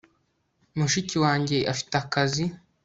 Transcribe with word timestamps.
mushiki 0.77 1.15
wanjye 1.23 1.57
afite 1.71 1.93
akazi 2.03 2.43